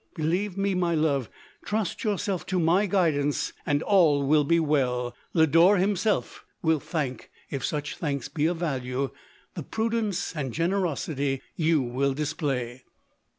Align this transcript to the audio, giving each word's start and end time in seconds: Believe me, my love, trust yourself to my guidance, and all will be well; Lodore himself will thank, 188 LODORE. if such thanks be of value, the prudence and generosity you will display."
Believe 0.15 0.57
me, 0.57 0.73
my 0.73 0.95
love, 0.95 1.29
trust 1.63 2.03
yourself 2.03 2.43
to 2.47 2.59
my 2.59 2.87
guidance, 2.87 3.53
and 3.67 3.83
all 3.83 4.23
will 4.25 4.43
be 4.43 4.59
well; 4.59 5.15
Lodore 5.35 5.77
himself 5.77 6.43
will 6.63 6.79
thank, 6.79 7.29
188 7.49 7.51
LODORE. 7.51 7.57
if 7.57 7.63
such 7.65 7.97
thanks 7.97 8.27
be 8.27 8.47
of 8.47 8.57
value, 8.57 9.11
the 9.53 9.61
prudence 9.61 10.35
and 10.35 10.53
generosity 10.53 11.39
you 11.55 11.83
will 11.83 12.15
display." 12.15 12.83